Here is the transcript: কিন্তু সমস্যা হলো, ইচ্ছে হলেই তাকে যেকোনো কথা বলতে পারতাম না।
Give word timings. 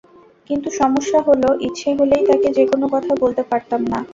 কিন্তু 0.49 0.69
সমস্যা 0.79 1.19
হলো, 1.27 1.49
ইচ্ছে 1.67 1.89
হলেই 1.99 2.23
তাকে 2.29 2.47
যেকোনো 2.57 2.85
কথা 2.93 3.11
বলতে 3.21 3.41
পারতাম 3.51 3.81
না। 3.91 3.99